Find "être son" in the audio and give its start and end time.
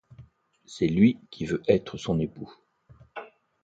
1.67-2.19